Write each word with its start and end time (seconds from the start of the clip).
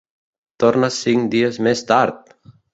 Torna 0.63 0.89
cinc 0.97 1.29
dies 1.37 1.63
més 1.69 1.87
tard! 1.95 2.37